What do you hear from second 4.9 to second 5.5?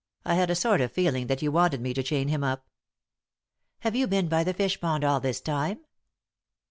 all this